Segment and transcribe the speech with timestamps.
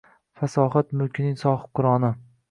[0.39, 2.11] Fasohat mulkining sohibqironi